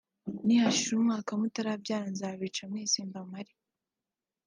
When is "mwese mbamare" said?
2.71-3.53